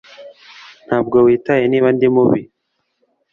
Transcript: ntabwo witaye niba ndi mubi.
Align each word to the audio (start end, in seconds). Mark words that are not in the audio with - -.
ntabwo 0.85 1.17
witaye 1.25 1.63
niba 1.67 1.89
ndi 1.95 2.07
mubi. 2.15 2.41